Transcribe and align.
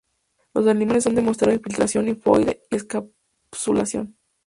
Los 0.55 0.65
animales 0.65 1.05
han 1.05 1.13
demostrado 1.13 1.53
infiltración 1.53 2.05
linfoide 2.05 2.63
y 2.71 2.75
encapsulación. 2.77 4.17